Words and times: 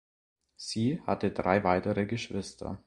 Sie 0.55 0.99
hatte 1.05 1.29
drei 1.29 1.63
weitere 1.63 2.07
Geschwister. 2.07 2.79